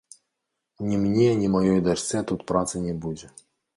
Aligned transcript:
Ні 0.93 0.97
мне, 1.03 1.27
ні 1.41 1.51
маёй 1.55 1.77
дачцэ 1.89 2.25
тут 2.33 2.39
працы 2.53 2.83
не 2.87 2.95
будзе. 3.05 3.35